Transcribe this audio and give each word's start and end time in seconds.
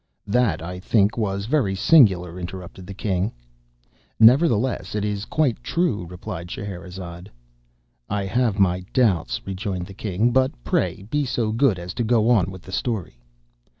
"That 0.25 0.63
I 0.63 0.79
think, 0.79 1.15
was 1.15 1.45
very 1.45 1.75
singular," 1.75 2.39
interrupted 2.39 2.87
the 2.87 2.93
king. 2.95 3.31
"Nevertheless, 4.19 4.95
it 4.95 5.05
is 5.05 5.25
quite 5.25 5.63
true," 5.63 6.07
replied 6.07 6.49
Scheherazade. 6.49 7.29
"I 8.09 8.25
have 8.25 8.57
my 8.57 8.79
doubts," 8.93 9.41
rejoined 9.45 9.85
the 9.85 9.93
king; 9.93 10.31
"but, 10.31 10.51
pray, 10.63 11.03
be 11.11 11.23
so 11.23 11.51
good 11.51 11.77
as 11.77 11.93
to 11.93 12.03
go 12.03 12.31
on 12.31 12.49
with 12.49 12.63
the 12.63 12.71
story." 12.71 13.19